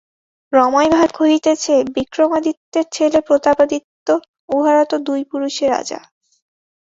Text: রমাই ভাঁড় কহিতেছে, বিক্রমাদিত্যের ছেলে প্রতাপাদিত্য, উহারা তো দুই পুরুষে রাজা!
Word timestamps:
রমাই 0.53 0.87
ভাঁড় 0.89 1.13
কহিতেছে, 1.19 1.73
বিক্রমাদিত্যের 1.95 2.85
ছেলে 2.91 3.19
প্রতাপাদিত্য, 3.27 4.07
উহারা 4.49 4.83
তো 4.85 4.95
দুই 5.07 5.21
পুরুষে 5.31 5.65
রাজা! 5.67 5.99